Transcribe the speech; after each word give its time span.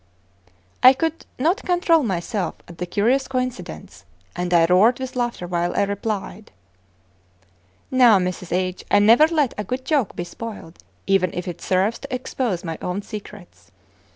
I 0.81 0.93
could 0.93 1.27
not 1.37 1.63
control 1.63 2.01
myself 2.01 2.55
at 2.67 2.79
the 2.79 2.87
curious 2.87 3.27
coincidence, 3.27 4.03
and 4.35 4.51
I 4.51 4.65
roared 4.65 4.97
with 4.97 5.15
laughter 5.15 5.45
while 5.45 5.75
I 5.75 5.83
replied: 5.83 6.51
"Now, 7.91 8.17
Mrs. 8.17 8.51
H., 8.51 8.83
I 8.89 8.97
never 8.97 9.27
let 9.27 9.53
a 9.59 9.63
good 9.63 9.85
joke 9.85 10.15
be 10.15 10.23
spoiled, 10.23 10.79
even 11.05 11.29
if 11.35 11.47
it 11.47 11.61
serves 11.61 11.99
to 11.99 12.11
expose 12.11 12.63
my 12.63 12.79
own 12.81 13.03
secrets. 13.03 13.69